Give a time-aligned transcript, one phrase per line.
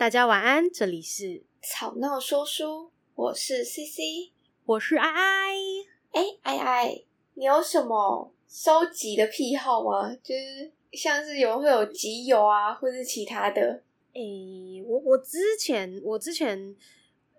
[0.00, 4.32] 大家晚安，这里是吵闹说书，我是 CC，
[4.64, 5.52] 我是爱爱。
[6.12, 10.16] 哎，爱爱，你有什么收集的癖好吗？
[10.22, 13.82] 就是像是有会有集邮啊，或是其他的。
[14.14, 14.22] 哎，
[14.86, 16.74] 我我之前我之前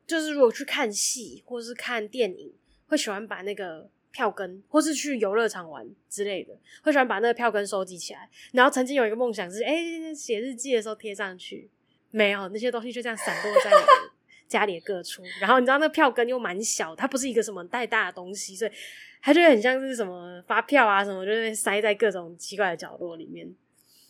[0.06, 2.54] 就是如果去看戏或是看电影，
[2.86, 8.30] 会喜欢把那个票根，或是去游乐场玩之类的，会喜欢把那个票根收集起来。
[8.54, 11.68] 然后曾经有一个梦想是，哎，写日记的时候贴上去。
[12.12, 13.88] 没有那些东西就这样散落在我的
[14.48, 18.72] 家里的各处，然后你知道那票根又蛮小，它不是一个什么太大的东西，所以
[19.22, 23.48] 它就很像是什么发票啊什么，就是塞在各种奇怪的角落里面。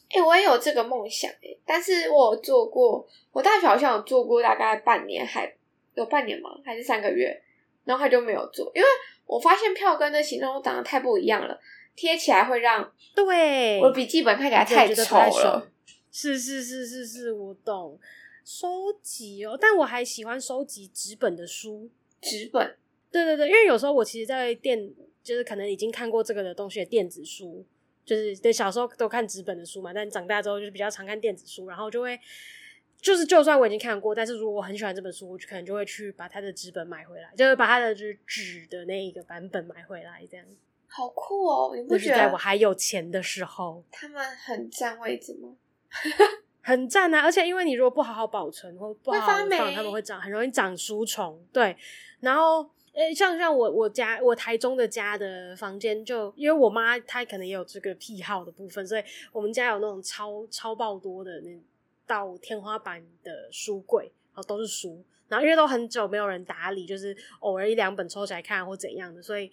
[0.10, 5.54] 哎、欸，我也有这个梦想哎，但是我有做过，我大学好像有做过大概半年，还
[5.94, 6.50] 有半年吗？
[6.66, 7.42] 还是三个月？
[7.86, 8.88] 然后他就没有做，因为
[9.26, 11.60] 我发现票根的形状都长得太不一样了，
[11.96, 15.68] 贴起来会让对我笔记本看起来太丑了。
[16.12, 18.00] 是是是是是，我懂
[18.44, 18.68] 收
[19.02, 21.90] 集哦，但我还喜欢收集纸本的书。
[22.22, 22.78] 纸本，
[23.10, 27.66] 对对对，因为有时候我其实，在电就是可能已经看过这个的东西的电子书，
[28.06, 32.20] 就是对小时候都看纸本的书嘛，但长大之后就是比较常看电子书，然后就会
[33.00, 40.46] 就是就算我已经看过，但是如果我很喜欢这本书，我就可能就会去把它的纸本买回来，就是把它的就是纸的那一个版本买回来，这样。
[40.88, 41.74] 好酷哦！
[41.74, 45.56] 你不觉得在我还有钱的时候，他们很占位置吗？
[46.64, 47.22] 很赞啊！
[47.22, 51.44] 而且因为你如果不好好保存或不好好放，发他们会长，很容易长书虫。
[51.52, 51.76] 对，
[52.20, 61.50] 然后诶，像像我我家我台中的家的房间，就因为我妈她可能也有这个癖好的部分，所以我们家有那种超超爆多的那
[62.06, 65.04] 到天花板的书柜，然后都是书。
[65.28, 69.52] 然后因为都很久没有人打理，就是偶尔一两本抽起来看或怎样的，所以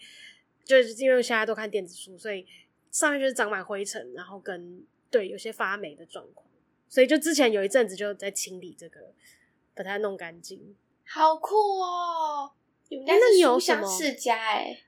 [0.63, 2.47] 就是因为现在都看电子书，所以
[2.91, 4.85] 上面就是长满灰尘，然后跟。
[5.11, 6.47] 对，有些发霉的状况，
[6.89, 9.13] 所以就之前有一阵子就在清理这个，
[9.75, 10.77] 把它弄干净。
[11.07, 12.51] 好酷哦！
[12.91, 14.79] 你们家是书香世家哎，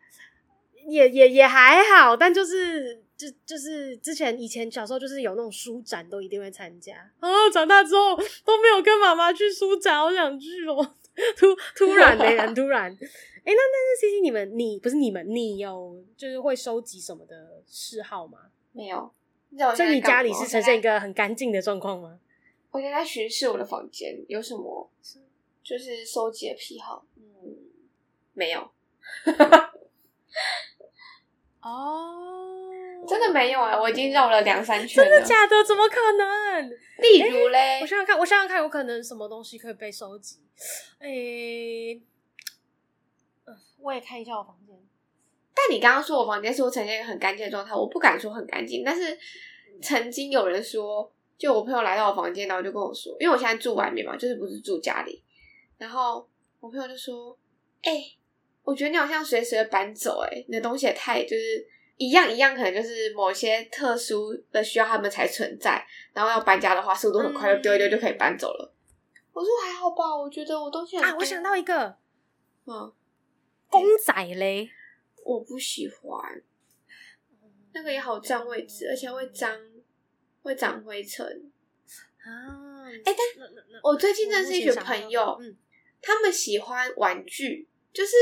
[0.87, 7.11] 也也也还好，但就是就就是之前以前小时候就是有那种书展，都一定会参加。
[7.21, 10.95] 哦，长大之后都没有跟妈妈去书展，好想去哦！
[11.37, 12.91] 突突然的，很突然。
[12.93, 12.99] 哎，
[13.47, 18.51] 那那是 CC，你们你不是你们，你有就是会收集什么的嗜好吗？
[18.73, 19.13] 没有。
[19.77, 22.19] 所以你家里是呈现一个很干净的状况吗？
[22.71, 24.89] 我现在巡视我的房间，有什么
[25.63, 27.05] 就是收集的癖好？
[27.17, 27.57] 嗯，
[28.33, 28.71] 没有。
[31.61, 32.71] 哦，
[33.07, 33.79] 真的没有啊！
[33.79, 35.11] 我已经绕了两三圈了。
[35.11, 35.63] 真的假的？
[35.65, 36.71] 怎么可能？
[36.99, 40.39] 例如嘞、欸，我想想看，我想想看，有可能什么东西可以被收集？
[41.01, 42.03] 诶、欸，
[43.81, 44.77] 我也看一下我房间。
[45.69, 49.17] 但你刚刚说我房间是我呈现一个很干净的状态，我不敢说很干净，但是
[49.83, 55.23] 曾经有人说，就我朋友来到我房间，然后就跟我说，因为我现在住外面嘛，就是不是住家里，
[55.77, 56.27] 然后
[56.61, 57.37] 我朋友就说
[57.83, 58.19] ：“哎、欸，
[58.63, 61.67] 我觉得你好像随时会搬走、欸，哎，你的东西也太就是
[61.97, 65.85] 一样一样，可能就是某些特殊的需要他们才存在，
[66.15, 68.73] 然后要搬家的话，速度很快，就丢一丢就可以搬走了。
[68.73, 68.77] 嗯”
[69.33, 71.97] 我说还好吧，我觉得我东西很啊，我想到一个，
[72.67, 72.93] 嗯，
[73.69, 74.71] 公仔嘞。
[75.25, 76.43] 我不喜欢，
[77.73, 79.57] 那个也好占位置，而且会脏，
[80.43, 81.25] 会长灰尘
[82.25, 82.85] 啊！
[82.87, 83.17] 哎、欸，但
[83.83, 85.57] 我最近认识一群朋友，嗯，
[86.03, 88.13] 他们喜欢玩具，就是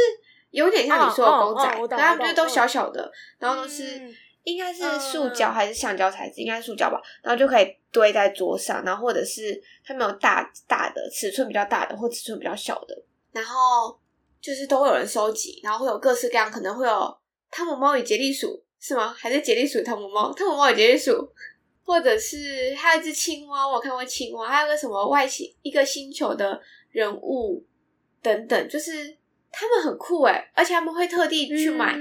[0.51, 4.15] 有点像你说的公仔，然后他们就都小小的，然后都是、嗯、
[4.45, 13.99] 应该是塑胶还是橡胶材质，应该是塑胶吧，然后就可以堆在桌上，然后或者是他们有大大的尺寸比较大的，或尺寸比较小的，然后。
[14.41, 17.19] 就是都会有人收集，然后会有各式各样，可能会有
[17.51, 19.13] 汤姆猫与杰利鼠，是吗？
[19.13, 20.33] 还是杰利鼠汤姆猫？
[20.33, 21.29] 汤姆猫与杰利鼠，
[21.83, 26.61] 或者是还有一只青蛙，我有看过青蛙，还有个什么外星一个星球的
[26.91, 27.67] 人物
[28.23, 29.17] 等等，就是
[29.51, 31.97] 他们很酷诶，而且他们会特地去买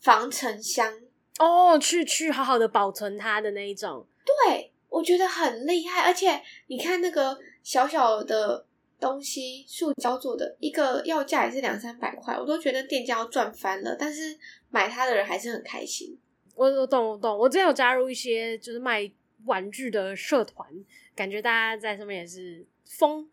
[0.00, 0.90] 防尘箱、
[1.38, 4.06] 嗯、哦，去去好好的保存它的那一种。
[4.24, 8.66] 对，我觉得很厉害，而且你看那个小小的。
[9.00, 13.96] 东西塑胶做的，一个要价也是两三百块，我都觉得店家要赚翻了。
[13.98, 14.36] 但是
[14.68, 16.18] 买它的人还是很开心。
[16.54, 19.10] 我我懂我懂，我之前有加入一些就是卖
[19.46, 20.68] 玩具的社团，
[21.16, 23.26] 感觉大家在上面也是疯，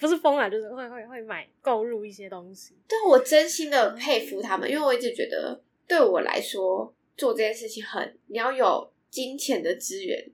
[0.00, 2.74] 不是疯啊，就是会会会买购入一些东西。
[2.88, 10.30] 对，我真心的佩服他们，因为我一直觉得对我来说做这件事情很，你要有金钱的资源，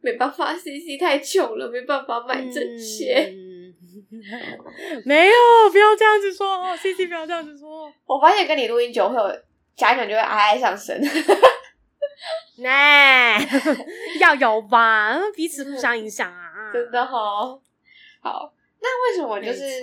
[0.00, 3.30] 没办法，CC 太穷了，没办法买这些。
[3.32, 3.49] 嗯
[5.04, 5.34] 没有，
[5.70, 7.92] 不要这样子说，CC 不要这样子说。
[8.06, 9.42] 我发现跟你录音久会有
[9.76, 11.00] 讲一讲就会哀哀上升。
[12.58, 13.38] 那
[14.20, 16.70] 要有吧，彼此互相影响啊。
[16.72, 17.60] 真的好，
[18.20, 19.82] 好，那为什么就是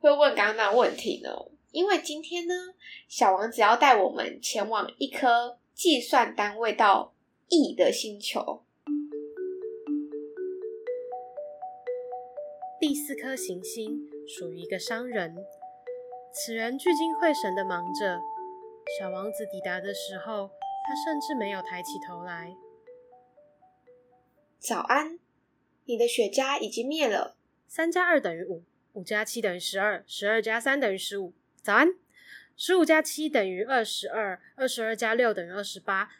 [0.00, 1.30] 会问刚刚那个问题呢？
[1.72, 2.54] 因为今天呢，
[3.08, 7.12] 小王子要带我们前往一颗计算单位到
[7.48, 8.62] 亿的星球。
[12.82, 15.36] 第四颗行星属于一个商人，
[16.34, 18.18] 此人聚精会神的忙着。
[18.98, 20.50] 小王子抵达的时候，
[20.84, 22.56] 他甚至没有抬起头来。
[24.58, 25.20] 早安，
[25.84, 27.36] 你的雪茄已经灭了。
[27.68, 28.64] 三加二等于五，
[28.94, 31.32] 五加七等于十二，十二加三等于十五。
[31.62, 31.94] 早安，
[32.56, 36.10] 十五加七等于二十二，二十二加六等于二十八。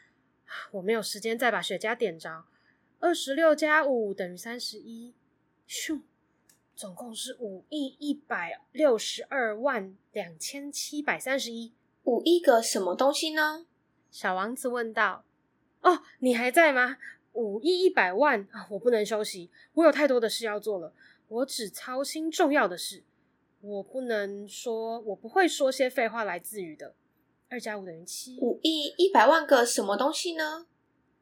[0.71, 2.45] 我没有时间再把雪茄点着。
[2.99, 5.13] 二十六加五等于三十一。
[5.67, 5.99] 咻。
[6.83, 11.71] 总共是五亿一百六十二万两千七百三十一。
[12.03, 13.65] 五亿个什么东西呢？
[14.11, 15.23] 小王子问道。
[15.79, 16.97] 哦，你还在吗？
[17.31, 18.67] 五亿一百万啊！
[18.69, 20.93] 我不能休息，我有太多的事要做了。
[21.29, 23.05] 我只操心重要的事。
[23.61, 26.95] 我不能说，我不会说些废话来自语的。
[27.47, 28.37] 二加五等于七。
[28.41, 30.67] 五亿一百万个什么东西呢？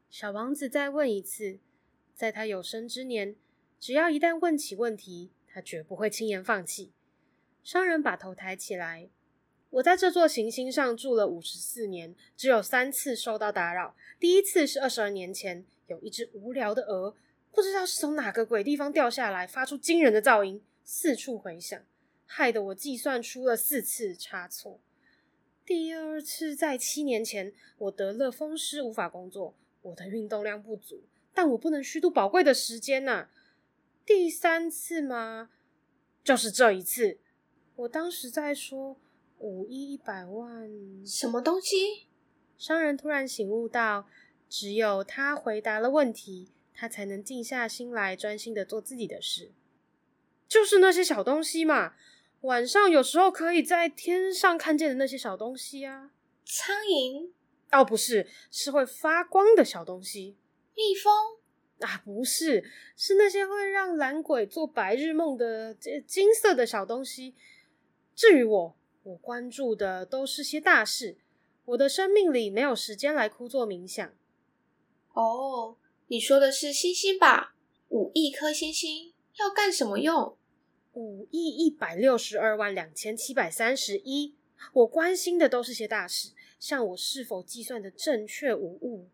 [0.10, 1.60] 小王子再问一次。
[2.16, 3.36] 在他有生之年，
[3.80, 5.30] 只要一旦问起问题。
[5.54, 6.92] 他绝不会轻言放弃。
[7.64, 9.10] 商人把头抬起来。
[9.70, 13.96] 我在这座行星上住了五十四年，只有三次受到打扰。
[14.20, 17.16] 第一次是二十二年前，有一只无聊的鹅，
[17.52, 21.82] 不知道是从哪个鬼地方掉下来，发出惊人的噪音，四处回响，
[22.26, 24.82] 害得我计算出了四次差错。
[25.66, 29.56] 第二次在七年前，我得了风湿，无法工作。
[29.84, 31.04] 我的运动量不足，
[31.34, 33.30] 但我不能虚度宝贵的时间呐。
[34.06, 35.50] 第三次吗？
[36.24, 37.20] 就是这一次。
[37.76, 38.98] 我当时在说
[39.40, 40.70] 五亿一百万
[41.06, 42.08] 什么东西？
[42.58, 44.08] 商人突然醒悟到，
[44.48, 49.52] 只有他回答了问题，他才能静下心来，专心的做自己的事。
[50.48, 51.96] 就是那些小东西嘛，
[52.42, 56.12] 晚上有时候可以在天上看见的那些小东西啊。
[56.46, 57.32] 苍蝇？
[57.72, 60.36] 哦，不是，是会发光的小东西。
[60.76, 61.41] 蜜蜂？
[61.82, 62.64] 啊，不是，
[62.96, 67.36] 是那些会让懒鬼做白日梦的这金色的小东西。
[68.16, 71.18] 至于我，我关注的都是些大事。
[71.66, 74.14] 我的生命里没有时间来枯坐冥想。
[75.14, 77.56] 哦，你说的是星星吧？
[77.90, 80.38] 五亿颗星星要干什么用？
[80.94, 84.36] 五亿一百六十二万两千七百三十一。
[84.74, 89.10] 我关心的都是些大事，像我是否计算的正确无误。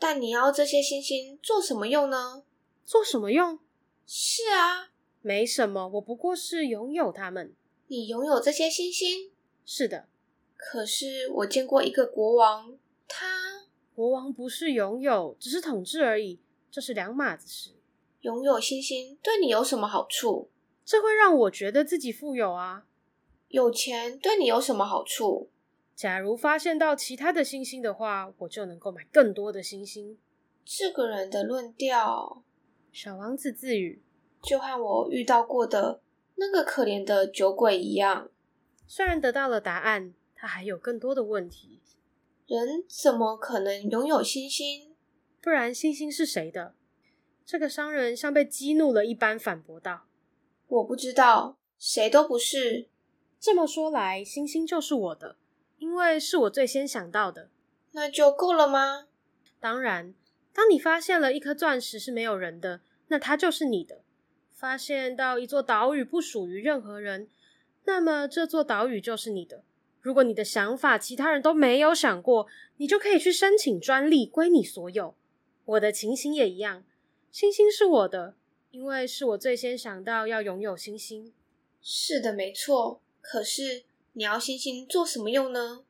[0.00, 2.42] 但你要这些星星做什么用呢？
[2.86, 3.58] 做什么用？
[4.06, 7.54] 是啊，没什么，我不过是拥有它们。
[7.88, 9.30] 你拥有这些星星？
[9.66, 10.08] 是的。
[10.56, 13.68] 可是我见过一个国王，他……
[13.94, 17.72] 国王不是拥有，只是统治而已，这是两码子事。
[18.22, 20.48] 拥有星星对你有什么好处？
[20.84, 22.86] 这会让我觉得自己富有啊。
[23.48, 25.50] 有钱对你有什么好处？
[26.00, 30.16] 假如发现到其他的星星的话，我就能够买更多的星星。
[30.64, 32.42] 这个人的论调，
[32.90, 34.02] 小王子自语，
[34.42, 36.00] 就和我遇到过的
[36.36, 38.30] 那个可怜的酒鬼一样。
[38.86, 41.82] 虽然得到了答案，他还有更多的问题。
[42.46, 44.94] 人怎么可能拥有星星？
[45.42, 46.74] 不然星星是谁的？
[47.44, 50.06] 这个商人像被激怒了一般反驳道
[50.66, 52.88] ：“我不知道，谁都不是。
[53.38, 55.36] 这么说来，星星就是我的。”
[55.90, 57.50] 因为是我最先想到的，
[57.90, 59.08] 那就够了吗？
[59.58, 60.14] 当然，
[60.54, 64.02] 当你发现了一颗钻石是没有人的，那它就是你的。
[64.54, 67.28] 发现到一座岛屿不属于任何人，
[67.86, 69.64] 那么这座岛屿就是你的。
[70.00, 75.16] 如果你的想法其他人都没有想过，你就可以去申请专利，归你所有。
[75.64, 76.84] 我的情形也一样，
[77.32, 78.36] 星星是我的，
[78.70, 81.34] 因为是我最先想到要拥有星星。
[81.82, 83.02] 是的，没错。
[83.20, 83.82] 可是。
[84.20, 85.82] 你要星星做什么用呢？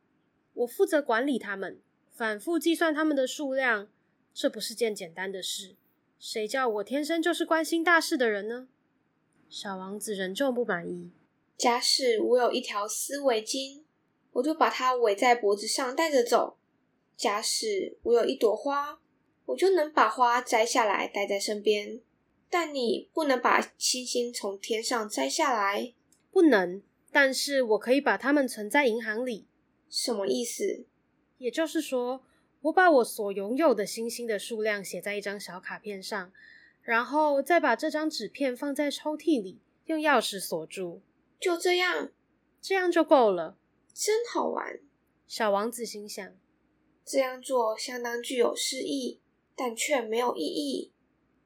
[0.54, 1.80] 我负责管理它们，
[2.12, 3.88] 反复计算它们的数量。
[4.32, 5.74] 这不是件简单的事。
[6.20, 8.68] 谁叫我天生就是关心大事的人呢？
[9.48, 11.10] 小王子仍旧不满意。
[11.56, 13.82] 假使我有一条丝围巾，
[14.34, 16.56] 我就把它围在脖子上带着走。
[17.16, 19.00] 假使我有一朵花，
[19.46, 22.00] 我就能把花摘下来带在身边。
[22.48, 25.92] 但你不能把星星从天上摘下来，
[26.30, 26.80] 不能。
[27.10, 29.46] 但是我可以把它们存在银行里。
[29.88, 30.84] 什么意思？
[31.38, 32.22] 也就是说，
[32.62, 36.32] 我把我所拥有的星星的数量写在一张小卡片上，
[36.82, 41.02] 然后再把这张纸片放在抽屉里，用钥匙锁住。
[41.40, 42.10] 就这样，
[42.60, 43.56] 这样就够了。
[43.92, 44.78] 真好玩，
[45.26, 46.32] 小王子心想。
[47.04, 49.20] 这样做相当具有诗意，
[49.56, 50.92] 但却没有意义。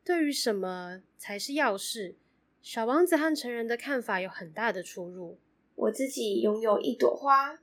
[0.04, 2.16] 对于什么才是要事？
[2.60, 5.38] 小王子和成人的看法有很大的出入。
[5.74, 7.58] 我自己拥有一朵花。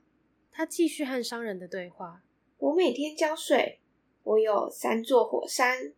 [0.50, 2.22] 他继续和商人的对话。
[2.58, 3.80] 我每天浇水。
[4.22, 5.92] 我有三座火山。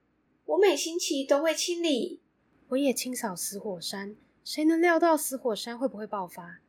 [0.46, 2.20] 我每星期都会清理。
[2.68, 4.16] 我也清扫死火山。
[4.42, 6.60] 谁能料到死火山会不会爆发？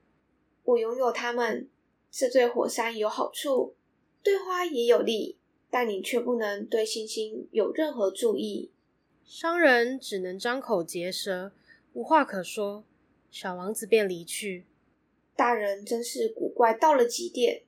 [0.64, 1.70] 我拥有它们，
[2.10, 3.76] 这对火山有好处，
[4.24, 5.38] 对花也有利，
[5.70, 8.72] 但你却不能对星星有任何注意。
[9.24, 11.52] 商人只能张口结舌，
[11.94, 12.84] 无话可说。
[13.30, 14.66] 小王子便离去。
[15.36, 17.64] 大人真是古怪到了极点。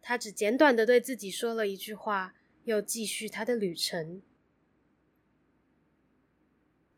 [0.00, 4.22] 他只简短的对自己说了一句话，又继续他的旅程。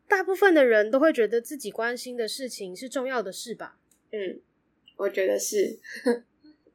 [0.07, 3.79] 大部分的人都会觉得自己关心的事情是重要的事吧？
[4.11, 4.41] 嗯，
[4.97, 5.79] 我觉得是。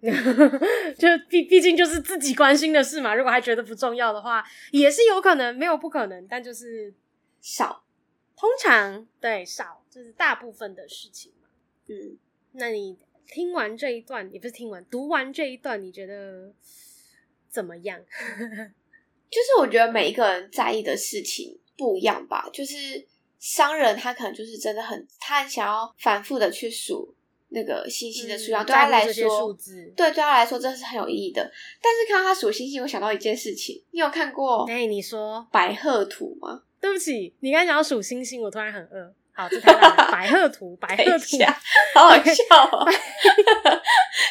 [0.99, 3.15] 就毕毕竟就是自己关心的事嘛。
[3.15, 6.95] 如果还觉得不重要的话，也是有可能，没有不可能，但就是
[7.41, 7.85] 少。
[8.37, 11.49] 通常对少，就是大部分的事情嘛。
[11.87, 12.17] 嗯，
[12.53, 12.97] 那你
[13.33, 16.53] 听完这一段，也不是听完，读完这一段，你觉得
[17.49, 17.99] 怎么样？
[19.31, 22.51] 就是我觉得每一个人在意的事情不一样吧。
[22.53, 23.07] 就是
[23.39, 27.15] 商人他可能就是真的很，他很想要反复的去数。
[27.53, 29.53] 那个星星的数量、嗯、对他来说，
[29.97, 31.43] 对对他来说这是很有意义的。
[31.83, 34.65] 但是看到他数星星，我想到一件事情，你有看过？
[34.71, 36.63] 哎，你说百鹤图吗？
[36.81, 39.13] 对不起，你刚才讲到数星星，我突然很饿。
[39.41, 40.11] 好，这太棒了！
[40.13, 41.37] 百贺图，百鹤图，
[41.95, 42.43] 好好 笑
[42.73, 42.85] 哦。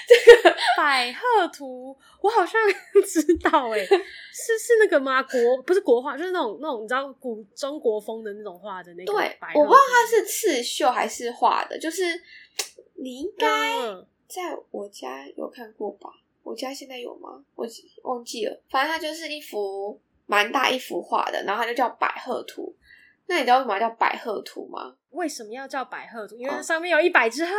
[0.08, 2.60] 这个百鹤图，我好像
[3.06, 5.24] 知道，哎，是是那个吗？
[5.24, 9.13] 国不是国画，就是那种那种你知道古中国风的那种画的那个。
[9.13, 12.04] 对，我不知道它是刺绣还是画的，就是。
[13.01, 13.48] 你应该
[14.28, 16.10] 在我家有看过吧？
[16.44, 17.42] 我家现在有吗？
[17.56, 17.66] 我
[18.04, 18.62] 忘记了。
[18.70, 22.75] 反正它就是一幅蛮大一幅画的，然后它就叫百鹤图。
[23.29, 24.93] 那你知道为什么叫百鹤图吗？
[25.12, 26.36] 为什么要叫百鹤图？
[26.36, 27.51] 因为它上面有一百只鹤，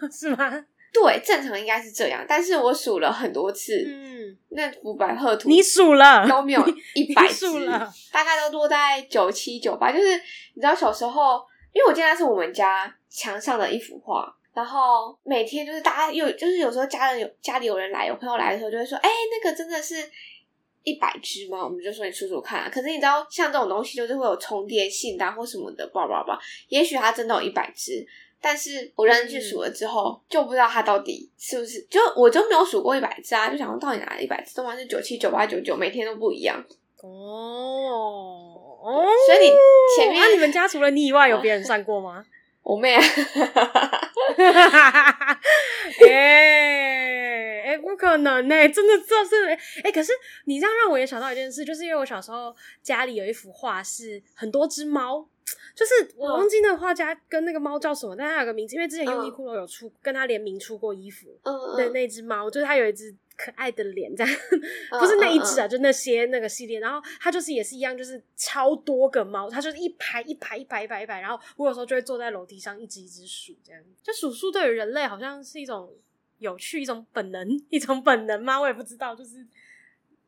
[0.00, 0.66] 哦、 是吗？
[0.92, 2.24] 对，正常应该是这样。
[2.26, 6.60] 但是我数了很多次，嗯，那幅百鹤图你数了都没有
[6.94, 7.46] 一百只，
[8.12, 9.92] 大概都落在九七九八。
[9.92, 10.16] 就是
[10.54, 14.34] 你知道小时候，因为我记得那是我们家墙上的一幅画。
[14.52, 19.94] 然后每天就是大家有，就是有时候家人有家里有人来，有朋友来的时候，就会说：“哎，那个真的是
[20.84, 26.38] 一百只吗？”我们就说：“你数数看啊。”可是你知道，像这种东西就是会有重叠性的或什么的，叭叭叭。
[26.68, 28.06] 也许它真的有一百只，
[28.40, 31.80] 但是我认真去数了之后，嗯、就不知道它到底是不是。
[31.90, 34.54] 就我就没有数过一百只啊，就想说到底哪一百只？
[34.56, 36.64] 都完是九七九八九九，每天都不一样。
[37.02, 37.08] 哦
[38.82, 39.52] 哦，所以你
[39.96, 42.24] 前面，你们家除了你以外，有别人算过吗？
[42.62, 43.02] 我妹啊。
[46.06, 48.68] 哎哎，不可能呢、欸！
[48.68, 49.49] 真的这是
[50.50, 55.24] 你这样让我也想到一件事，就是因为我小时候家里有一幅画，是很多只猫，
[55.76, 63.14] 就是我忘记那个画家跟那个猫叫什么，但他有个名字，因为之前优衣库都有出、嗯、跟他联名出过衣服，嗯嗯，对，那只猫就是他有一只。
[63.42, 64.36] 可爱的脸，这样
[65.00, 65.68] 不是那一只啊，uh, uh, uh.
[65.68, 66.78] 就那些那个系列。
[66.78, 71.22] 然后它就是也是一样，就是超多个猫，它就是一排一排一排一排一排。
[71.22, 73.82] 然后我有时候就会坐在楼梯上一只一只数，这样。
[74.02, 75.90] 就数数对于人类好像是一种
[76.36, 78.60] 有趣、一种本能、 一种本能吗？
[78.60, 79.36] 我也不知道，就是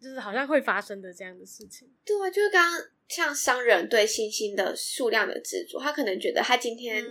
[0.03, 1.89] 就是好像会发生的这样的事情。
[2.05, 7.05] 对啊，就是刚刚像商人对星星的数量的执着，他可能觉得他今天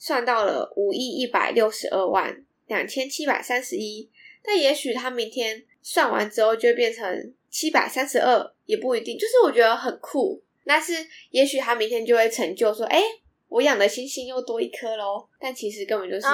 [0.00, 4.08] 算到了五亿一百六十二万两千七百三十一。
[4.42, 9.18] 但也许他明天算完之后就会变成七百三十二，也不一定。
[9.18, 10.94] 就是我觉得很酷，但是
[11.30, 13.04] 也许他明天就会成就说：“哎、欸，
[13.48, 16.26] 我养的星星又多一颗喽。”但其实根本就是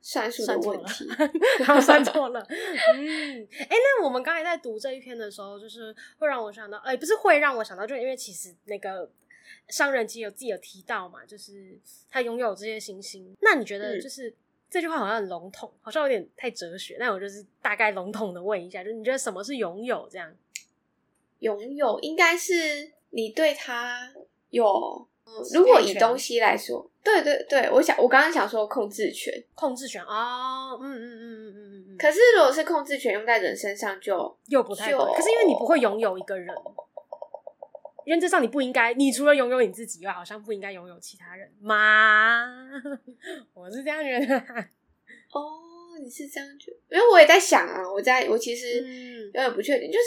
[0.00, 1.08] 算数的问题，
[1.60, 2.40] 然后算错了。
[2.48, 9.10] 嗯，哎、欸，那我们刚才在读这一篇的时候，就是会让我想到，哎、欸，不是会让我想到，就因为其实那个
[9.68, 11.78] 商人其实有自己有提到嘛，就是
[12.10, 13.36] 他拥有这些行星。
[13.40, 14.28] 那你觉得就是？
[14.30, 14.34] 嗯
[14.68, 16.96] 这句话好像很笼统，好像有点太哲学。
[16.98, 20.08] 那我就是大概笼统的问一下，就是你觉得什么是拥有？
[20.10, 20.34] 这样
[21.38, 24.12] 拥有应该是你对他
[24.50, 25.06] 有，嗯，
[25.52, 31.96] 如果以东西来说，对对对，我想我刚刚想说控制权，控制权啊，嗯嗯嗯嗯嗯嗯嗯。
[31.98, 34.98] 可是如果是控制权用在人身上就，就又不太对。
[34.98, 36.54] 可是因为你不会拥有一个人。
[38.04, 42.46] 原则上你不应该，你除了拥有你自己以外，好像不应该拥有其他人吗？
[43.52, 44.36] 我是这样觉得。
[45.34, 46.96] 哦，你是这样觉得？
[46.96, 48.78] 因为我也在想啊，我在我其实
[49.26, 50.04] 有点不确定，就是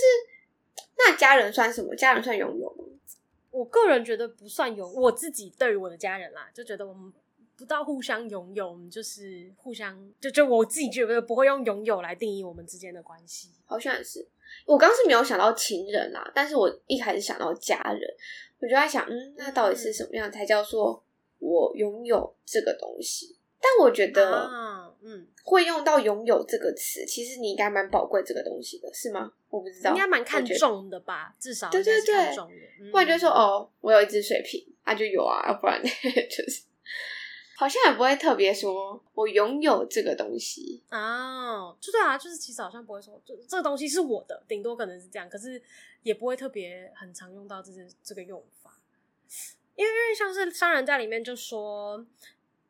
[0.98, 1.94] 那家人算什么？
[1.94, 2.86] 家人算拥有吗？
[3.52, 7.12] 我个人觉得不算有，我自己对于我的家人啦，就觉得我们
[7.56, 14.28] 不到互相拥有，我们就是互相就就我自己觉得不会用拥有来定义我们之间的关系，好像也是。
[14.66, 18.02] 我刚是没有想到情人啦，但是我一开始想到家人，
[18.60, 21.04] 我就在想，嗯，那到底是什么样才叫做
[21.38, 23.38] 我拥有这个东西。
[23.62, 29.32] 但我觉得，嗯，会用到“拥有”这个词，其实你应该蛮宝贵这个东西的，是吗？
[29.50, 32.36] 我不知道，应该蛮看重的吧，至少对对对，
[32.92, 36.64] 不然就说哦，我有一只水瓶，啊就有啊，要不然 就是。
[37.58, 40.82] 好像也不会特别说，我拥有这个东西。
[40.88, 45.62] 啊，就对啊，就是其实好像不会说，就这个东西是我的，顶多可能是这样，可是
[46.02, 48.80] 也不会特别很常用到这些这个用法，
[49.76, 52.06] 因为因为像是商人在里面就说，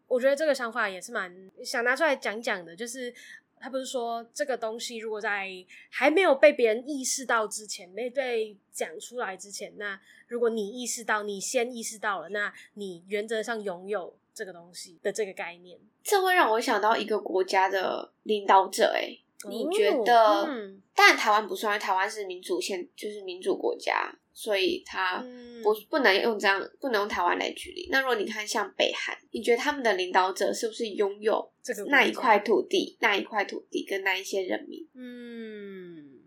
[0.10, 3.14] 我觉得这个想法也是蛮想拿出来讲讲的，就是
[3.58, 5.50] 他不是说这个东西如果在
[5.90, 9.98] 还没有被别人意识到之前，没被讲出来之前，那
[10.28, 14.14] 如果你意识到，你先意识到了，那你原则上拥有。
[14.32, 18.94] 这个东西的这个概念，这会让我想到一个国家的领导者。
[18.96, 20.46] 哎，你觉得？
[20.48, 24.10] 嗯，当然台湾不算，因为台湾是民主宪，就是民主国家，
[24.42, 25.22] 所以他
[25.62, 27.90] 不不能用这样，不能用台湾来举例。
[27.92, 31.52] 那如果你看像北韩，你觉得他们的领导者是不是拥有
[31.90, 34.88] 那一块土地、那一块土地跟那一些人民？
[34.96, 36.22] 嗯，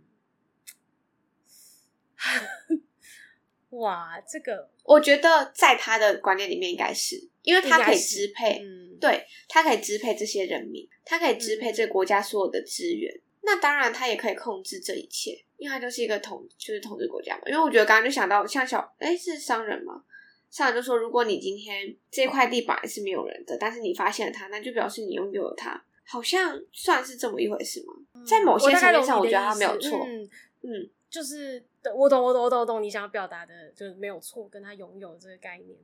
[3.81, 7.31] 哇，这个我觉得在他的观念里面应该是。
[7.41, 13.11] 因为他可以支配，嗯、对，他可以支配这些人民，他可以支配这个国家所有的资源。
[13.17, 17.43] 嗯、那当然，他也可以控制这一切，因为它就是一个统，就是统治国家嘛。
[17.47, 20.03] 因为我觉得刚刚就想到，像小，哎，是商人吗？
[20.51, 27.95] 商人就说，如果你今天这块地本来是没有人的，但是你发现了它，那就表示你拥有了它，好像算是这么一回事吗？
[28.15, 30.05] 嗯、在某些层面上，我觉得他没有错。
[30.05, 30.29] 嗯，
[30.63, 31.65] 嗯，就是
[31.95, 35.79] 我懂，我懂，我懂，我懂你想要表达的，就是没有错，跟他拥有这个概念，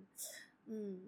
[0.66, 1.02] 嗯。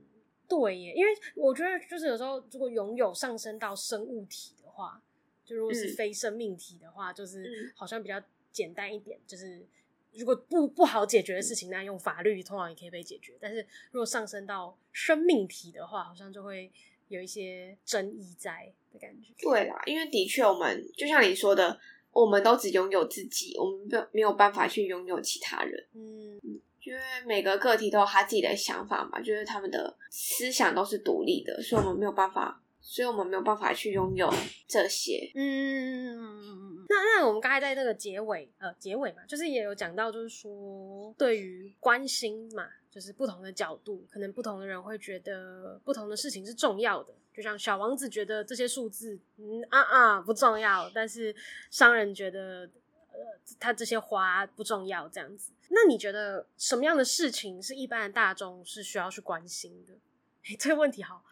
[0.51, 5.01] 对耶，因为我觉得就是有时候，如果拥有上升到生物体的话，
[5.45, 8.21] 就如果是非生命体的话，嗯、就是好像比较
[8.53, 9.19] 简单一点。
[9.27, 9.67] 就是
[10.13, 13.37] 如果不不好解决的事情，那用法律通常也可以被解决。
[13.41, 16.71] 但是如果上升到生命体的话，好像就会
[17.09, 19.33] 有一些争议在的感觉。
[19.39, 21.79] 对啦，因为的确我们就像你说的，
[22.13, 25.87] 我们都只拥有自己，我们没没有办法去拥有其他人。
[25.95, 26.61] 嗯。
[26.83, 34.29] 因为每个个体都有他自己的想法嘛，就是他们的思想都是独立的，所以我们没有办法，所以我们没有办法去拥有
[34.67, 35.31] 这些。
[35.37, 47.15] 嗯，那那我们刚才在那个结尾，呃，结尾嘛，就是也有讲到，就是说对于关心嘛，就是不同的角度，可能不同的人会觉得不同的事情是重要的。
[47.33, 51.33] 就像小王子觉得这些数字，嗯啊啊不重要，但是
[51.71, 52.69] 商人觉得。
[53.13, 53.21] 呃
[53.59, 55.53] 他这些花不重要，这样子。
[55.69, 59.93] 那你觉得什么样的事情是一般的大众是需要去关心的？
[60.49, 61.23] 欸， 这个问题好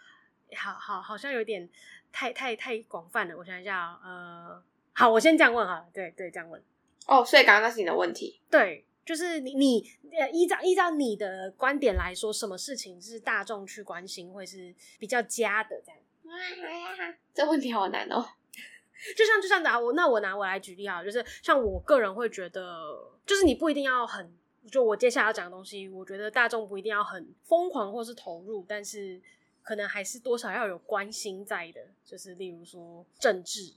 [0.56, 1.68] 好好，好像有点
[2.12, 3.36] 太太太广泛了。
[3.36, 5.86] 我想一下，呃，好，我先这样问哈。
[5.92, 6.62] 对对，这样问。
[7.06, 8.40] 哦，所以刚刚那是你的问题。
[8.50, 15.80] 对，就是你你呃依照依照你的观点来说，什么事情是大众去关心会是比较佳的？
[15.84, 16.00] 这样。
[17.32, 18.26] 这问题好难哦。
[19.16, 24.36] 就像就像拿我那我拿我来举例哈，就是像我个人会觉得，就是你不一定要很，
[24.70, 29.22] 就我接下来要讲的东西，我觉得大众不一定要很疯狂或是投入，但是
[29.68, 33.74] 可能还是多少要有关心在的，就是例如说政治，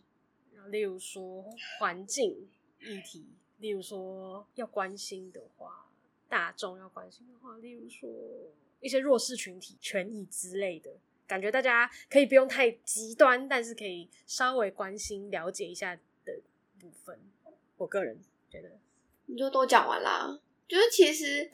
[0.68, 1.44] 例如说
[1.78, 2.48] 环境
[2.80, 3.26] 议题，
[3.58, 5.92] 例如说要关心的话，
[6.30, 8.10] 大众要关心的话，例如说
[8.80, 10.92] 一些弱势群体权益之类的。
[11.28, 16.40] 感觉大家可以不用太极端，但是可以稍微关心、了解一下的
[16.80, 17.20] 部分。
[17.76, 18.18] 我个人
[18.50, 18.80] 觉得，
[19.26, 20.40] 你就都讲完啦。
[20.70, 21.50] 就是其实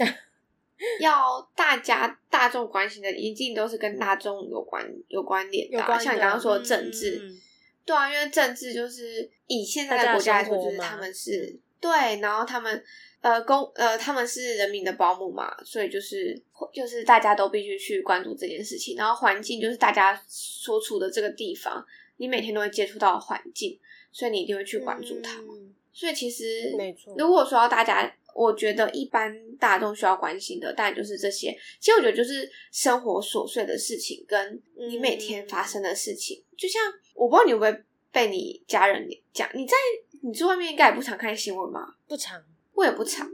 [1.00, 5.78] 要大家大众关心的，一定都是跟大众有关、有关联的。
[6.00, 7.42] 像你刚刚说的政治，嗯、
[7.86, 12.84] 对啊，因为政治就是以现在的国家来说，就是他们是对，然后他们。
[13.20, 16.40] 呃，公呃，他们是人民的保姆嘛，所以就是
[16.72, 18.96] 就是大家都必须去关注这件事情。
[18.96, 21.84] 然后环境就是大家所处的这个地方，
[22.18, 23.78] 你每天都会接触到环境，
[24.12, 25.42] 所以你一定会去关注它。
[25.42, 27.16] 嗯、所以其实，没错。
[27.18, 31.52] 如果说要大家，我觉得一般大众需要关心的，当然就是这些。
[31.80, 36.38] 其实我觉得就是生活琐碎的事情，跟你每天发生的事情。
[36.38, 36.80] 嗯、就像
[37.16, 39.76] 我不知道你会不会被你家人讲，你在
[40.22, 41.96] 你在外面应该也不常看新闻吗？
[42.08, 42.40] 不常。
[42.74, 43.28] 我也不常，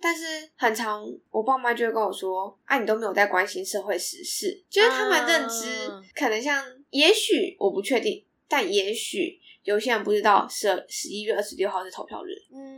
[0.00, 12.30] 但是很常，我爸妈就会跟我说：“啊，你都没有在关心社会时事。”就是他们认知可能像，也许我不确定，但也许有些人不知道，十十一月二十六号是投票日。
[12.54, 12.75] 嗯，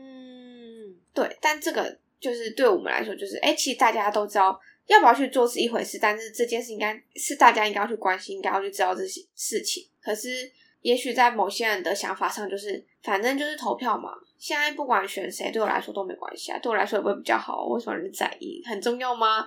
[1.15, 1.37] 对。
[1.41, 9.87] 但这个就是对我们来说，就是哎，其实大家都知道要不要去做是一回事，但是这件事应该是大家应该要去关心，应该要去知道这些事情。
[10.01, 10.51] 可是，
[10.83, 14.11] 也许在某些人的想法上，就是反正就是投票嘛。
[14.39, 16.59] 现在不管选谁，对我来说都没关系啊。
[16.61, 18.63] 对我来说也不会比较好，为什么人在意？
[18.65, 19.47] 很重要吗？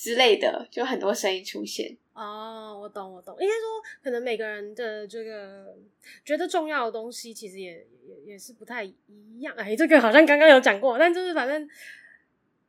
[0.00, 1.94] 之类的，就很多声音出现。
[2.14, 3.36] 哦，我懂，我懂。
[3.38, 5.76] 应该说，可能每个人的这个
[6.24, 9.54] 觉得重要的东西，其实也也也是不太一样。
[9.56, 11.68] 哎，这个好像刚刚有讲过，但就是反正，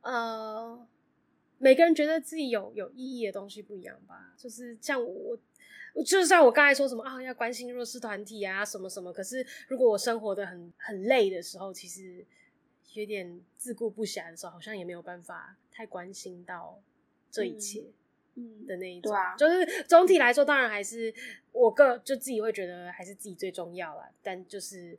[0.01, 0.85] 呃，
[1.57, 4.33] 每个人觉得自己有有意义的东西不一样吧。
[4.37, 5.37] 就是像我，
[6.05, 9.13] 就像我刚才说什么啊，要关心弱势团体啊，什么什么。
[9.13, 12.25] 可是如果我生活的很很累的时候，其实
[12.91, 16.77] 有点自顾不暇的时候，好像也没有办法太关心到。
[17.31, 17.83] 这一切，
[18.35, 21.13] 嗯的那一种，嗯啊、就是总体来说，当然还是
[21.51, 24.09] 我个就自己会觉得还是自己最重要啦。
[24.21, 24.97] 但就是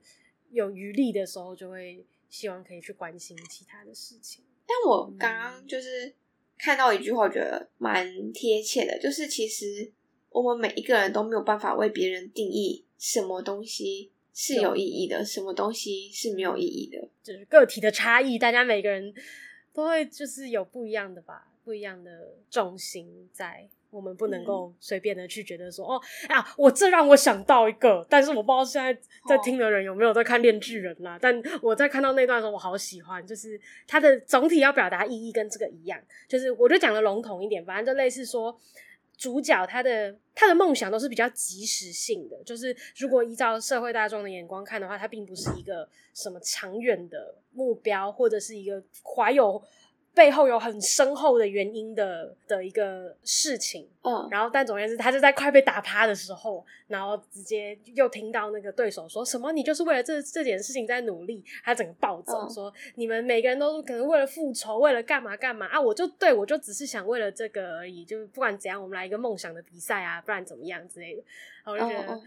[0.50, 4.42] 有余力的时候，就会希望可以去关心其他的事情。
[4.66, 6.12] 但我刚刚就是
[6.58, 9.90] 看到一句话，我觉得蛮贴切的，就是其实
[10.30, 19.12] 我们每一个人都没有办法为别人定义什么东西是有意义的，什么东西是没有意义的，就是个体的差异，大家每个人
[19.74, 21.51] 都会就是有不一样的吧。
[21.64, 28.92] 不一样的重心在，我们不能够随便的去觉得说，嗯、哦啊，我这让我想到一个，但是我不知道现在
[29.28, 31.18] 在听的人有没有在看《恋巨人》啦。
[31.20, 38.58] 但我在看到那段的时候，我好喜欢，就是它的总体要表达意义跟这个一样，就是我就讲的笼统一点，反正就类似说，
[39.16, 49.62] 主角他的他的梦想都是比较即时性的，就是如果依照社会大众的眼光看的话，它并不是一个什么长远的目标，或者是一个怀有。
[50.14, 65.80] 背后有很深厚的原因的的一个事情，嗯，然后但总而言之，他就在快被打趴的时候，然后直接又听到那个对手说什么：“你就是为了这这件事情在努力。”他整个暴走，嗯、说：“你们每个人都可能为了复仇，为了干嘛干嘛啊！
[65.80, 71.22] 我就对我就只是想为了这个而已，就是不管怎样，我们来一个梦想的比赛啊，不然怎么样之类的。”
[71.64, 72.22] 我就觉得，嗯、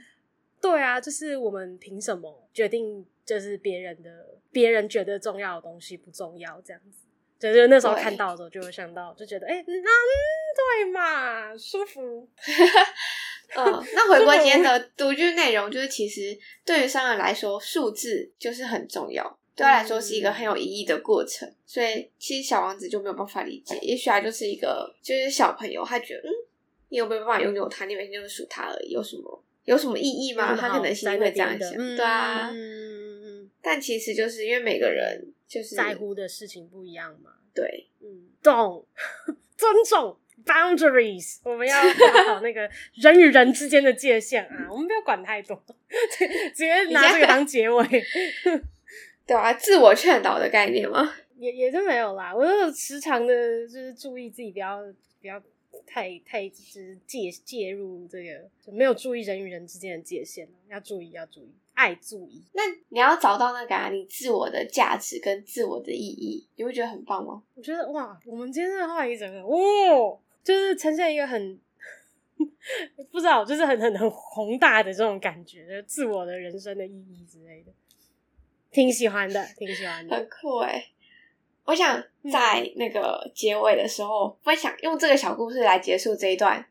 [0.60, 4.10] 对啊，就是我们凭什么决定就是别人的
[4.52, 7.05] 别人觉得重要的东西不重要这样子？
[7.38, 12.28] 就就那时候看到的时候，就会想到，就觉得，哎对，那、欸嗯、对嘛，舒服。
[13.56, 19.24] 嗯，那回归今天的 读剧内容，就是其实对于商人来说，数字就是很重要，
[19.56, 21.48] 对他来说是一个很有意义的过程。
[21.48, 26.32] 嗯、所以，其实小王子就没有办法理解，也许他就是一个就是小朋友，他觉得，嗯，
[26.90, 27.86] 你有没有办法拥有他？
[27.86, 30.56] 你每天就是数他而已，有什么有什么意义吗？
[30.60, 32.50] 他可能心里会这样想，嗯、对啊。
[32.52, 35.34] 嗯，但其实就是因为每个人。
[35.48, 38.86] 就是在乎的事情不一样嘛，对，嗯，懂，
[39.56, 45.62] 尊重 boundaries， 我们要搞好那个人与人之间的界限啊，我们不要管太多，
[46.54, 47.86] 直接拿这个当结尾，
[49.26, 51.14] 对啊，自我劝导的概念吗？
[51.38, 54.82] 也也就没有啦，我就时常的，就是注意自己不要
[55.20, 55.42] 不要
[55.86, 61.54] 太太就是介介入这个，就没有注意人与人之间的界限，要注意要注意。
[61.76, 67.44] 爱注意，那你要找到那个啊，你自我的价值跟自我的意义，你会觉得很棒吗？
[67.54, 71.60] 我觉得哇，我们今天的话一整个哦，就是呈现一个很
[73.12, 77.72] 不知道，就是很很很宏大的这种感觉，就是自我的人生的意义之类的，
[78.72, 80.88] 挺喜欢的， 挺喜欢的，很酷哎！
[81.66, 86.66] 我想在那个结尾的时候，分享、嗯、用这个小故事来结束这一段，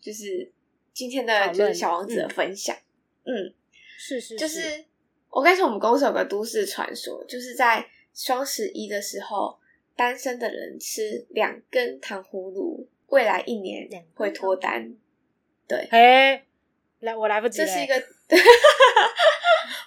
[0.00, 0.52] 就是
[0.92, 2.76] 今天的就是小王子的分享，
[3.24, 3.34] 嗯。
[3.34, 3.54] 嗯
[3.96, 4.84] 是是，是，就是
[5.30, 9.58] 我跟你说，我们公司有个都市传说，就是在双十一的时候，
[9.96, 14.94] 单身的人吃两根糖葫芦，未来一年会脱单。
[15.66, 16.44] 对，哎，
[17.00, 17.94] 来，我来不及了，这是一个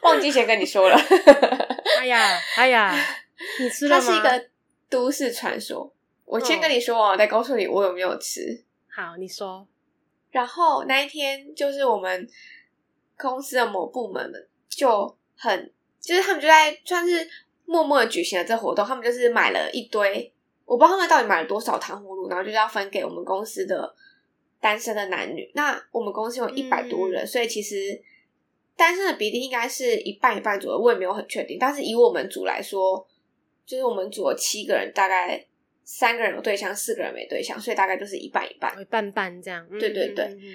[0.03, 0.95] 忘记先跟你说了。
[1.99, 2.95] 哎呀，哎呀，
[3.59, 4.03] 你吃了吗？
[4.03, 4.49] 它是一个
[4.89, 5.93] 都市传说，
[6.25, 8.63] 我先跟你说哦，再告诉你我有没有吃。
[8.89, 9.67] 好，你说。
[10.31, 12.27] 然后那一天就是我们。
[13.17, 17.27] 公司的某部门们就很，就是他们就在算是
[17.65, 18.85] 默默的举行了这活动。
[18.85, 20.31] 他们就是买了一堆，
[20.65, 23.93] 我不知道他们到底买了多少糖葫芦，然后就是要分给我们公司的
[24.61, 25.51] 单身的男女。
[25.55, 27.75] 那我们公司有一百多人，嗯、所以其实
[28.75, 31.57] 单身的比例应该是一半一半左右，我也没有很确定。
[31.59, 33.07] 但是以我们组来说，
[33.65, 35.43] 就是我们组有七个人，大概
[35.83, 39.67] 三个人有对象，四个人没对象，所以大概就是一半一半，一半半这样。
[39.71, 40.25] 嗯、对对对。
[40.25, 40.53] 嗯嗯、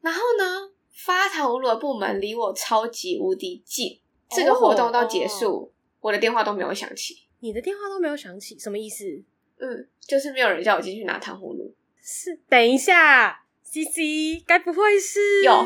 [0.00, 0.70] 然后呢？
[0.98, 7.28] 发糖葫芦的部门离我超级无敌近，这个活动到结束，哦、我的电话都没有响起。
[7.38, 9.04] 你的电话都没有响起，什么意思？
[9.60, 11.72] 嗯，就是没有人叫我进去拿糖葫芦。
[12.02, 15.44] 是，等一下，CC，该不会是？
[15.44, 15.64] 有，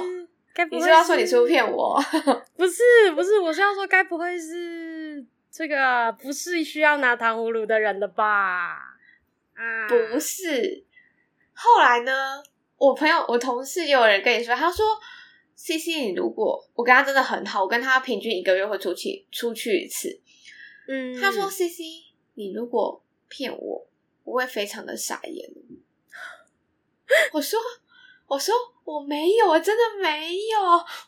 [0.53, 0.85] 该不会是？
[0.87, 1.99] 你是要说你是不是骗我？
[2.55, 2.83] 不是，
[3.15, 8.75] 不是，我是要说，该不会是这个不是需要拿糖葫芦的人的吧？
[9.55, 10.85] 啊，不是。
[11.55, 12.43] 后来呢？
[12.77, 14.85] 我朋友、我同事也有人跟你说，他说。
[15.55, 20.21] C C，你如果我跟他真的很好，我跟他平均一个月会出去出去一次。
[20.89, 21.85] 嗯，他说 C C，
[22.35, 23.87] 你如果骗我，
[24.25, 25.49] 我会非常的傻眼。
[27.33, 27.61] 我说，
[28.27, 30.59] 我说我没有，我真的没有，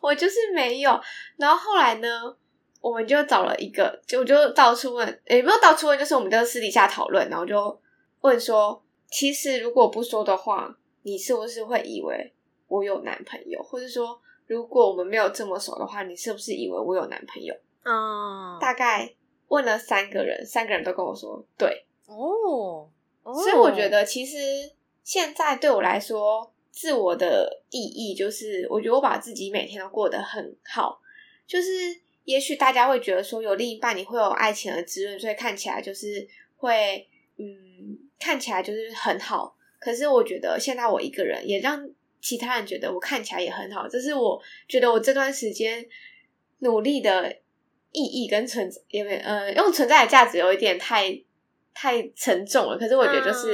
[0.01, 1.01] 我就是没有。
[1.37, 2.37] 然后后来呢，
[2.81, 7.81] 我们就找了一个，就我就到处问，也没有到处问，就是我们就私底下讨论，然后就
[8.21, 12.33] 问说，其实如果不说的话，你是不是会以为
[12.69, 13.63] 我有男朋友？
[13.63, 17.55] 或者说，如果我们没有这么熟的话，你是不是以为我有男朋友？
[17.83, 19.15] 啊，大概
[19.49, 21.85] 问了三个人，三个人都跟我说对。
[22.07, 22.89] 哦，
[23.23, 24.37] 所以我觉得其实
[25.03, 31.01] 现在对我来说，自我的意义就是，我觉得我把自己每天都过得很好。
[31.47, 31.69] 就是
[32.25, 36.27] 也许大家会觉得说，有另一半你会有爱情的滋润，所以看起来就是
[36.57, 39.55] 会，嗯，看起来就是很好。
[39.79, 41.87] 可是我觉得现在我一个人，也让
[42.25, 43.87] 其他人觉得我看起来也很好。
[43.87, 45.87] 这是我觉得我这段时间
[46.59, 47.31] 努力的
[47.93, 51.23] 意义跟存，因为呃，用存在的价值有一点太。
[51.77, 53.53] 太沉重了，可是我觉得就是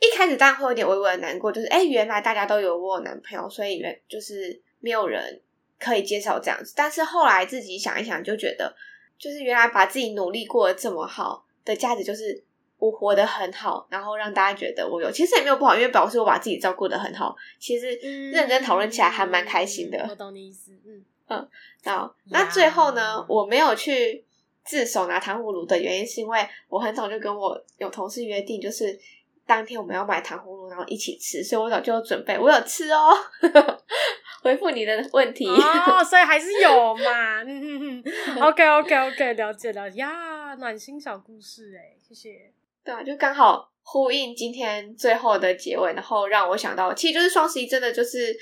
[0.00, 5.38] 一开始当然会有点微微的难过，就是哎、欸，原来大家都有我有男朋友，所以原就是没有人
[5.78, 6.72] 可以接受这样子。
[6.74, 8.74] 但是后来自己想一想，就觉得
[9.18, 12.42] 就是原来把自己努力过得这么好的价值，就是
[12.78, 17.34] 我活得很好，然后让大家觉得我有，其实也没有不好，因为表示我把自己照顾的很好。
[17.58, 17.94] 其实
[18.30, 20.06] 认真讨论起来还蛮开心的。
[20.08, 21.48] 我懂你意思，嗯 嗯。
[21.84, 24.24] 好，那最后呢，我没有去。
[24.68, 28.98] 自首拿糖葫芦的原因是因为我很早就跟我有同事约定，就是
[29.46, 33.14] 当天我们要买糖葫芦，然后一起吃，所以我早就有准备，我有吃哦。
[34.42, 37.44] 回复你的问题哦， 所以还是有嘛。
[37.44, 42.52] 嗯嗯嗯 OK OK OK，了解了解呀，暖心小故事哎，谢谢。
[42.86, 48.34] 对啊，就刚好呼应今天最后的结尾，然后让我想到，其实就是双十一真的就是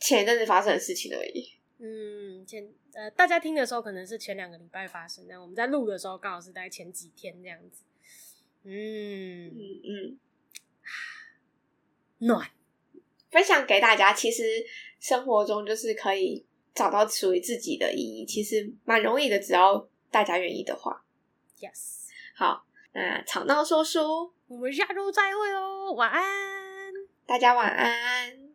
[0.00, 1.52] 前一阵子发生的事情而已。
[1.78, 2.68] 嗯，前。
[2.94, 7.84] 呃，大家听的时候可能是前两个礼拜发生，但我们在录的时候刚好是在前几天这样子。
[8.64, 10.18] 嗯嗯嗯，
[12.26, 12.50] 暖，
[13.30, 14.12] 分享给大家。
[14.12, 14.42] 其实
[14.98, 21.04] 生活中就是可以找到属于自己的意义，其实蛮容易的，只要大家愿意的话。
[21.60, 22.66] Yes，好，
[22.98, 26.22] 那吵闹说书，我们下周再会哦，晚安，
[27.24, 28.47] 大家晚安。